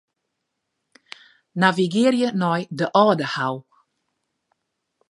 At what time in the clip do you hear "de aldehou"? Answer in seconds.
2.79-3.55